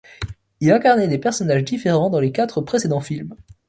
Il 0.61 0.71
incarnait 0.71 1.07
des 1.07 1.19
personnages 1.19 1.63
différents 1.63 2.09
dans 2.09 2.19
les 2.19 2.31
quatre 2.31 2.59
précédents 2.61 3.01
films. 3.01 3.35